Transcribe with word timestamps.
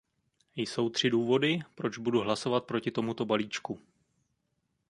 Jsou 0.55 0.89
tři 0.89 1.09
důvody, 1.09 1.59
proč 1.75 1.97
budu 1.97 2.21
hlasovat 2.21 2.63
proti 2.65 2.91
tomuto 2.91 3.25
balíčku. 3.25 3.79